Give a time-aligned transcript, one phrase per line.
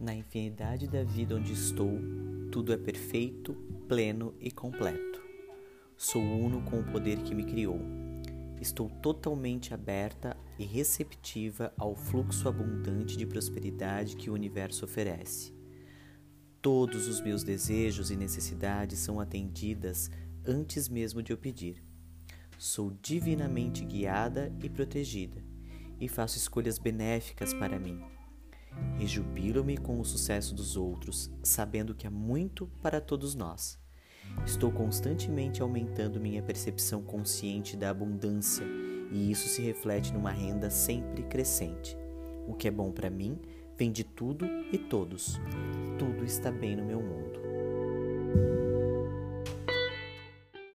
[0.00, 1.98] afinidade da vida onde estou,
[2.50, 3.54] tudo é perfeito,
[3.88, 5.22] pleno e completo.
[5.96, 7.78] Sou uno com o poder que me criou.
[8.60, 15.54] Estou totalmente aberta e receptiva ao fluxo abundante de prosperidade que o universo oferece.
[16.60, 20.10] Todos os meus desejos e necessidades são atendidas
[20.46, 21.82] antes mesmo de eu pedir.
[22.58, 25.42] Sou divinamente guiada e protegida
[26.00, 28.00] e faço escolhas benéficas para mim.
[28.98, 33.78] Rejubilo-me com o sucesso dos outros, sabendo que há muito para todos nós.
[34.44, 38.64] Estou constantemente aumentando minha percepção consciente da abundância
[39.10, 41.96] e isso se reflete numa renda sempre crescente.
[42.46, 43.38] O que é bom para mim
[43.76, 45.40] vem de tudo e todos.
[45.98, 47.40] Tudo está bem no meu mundo.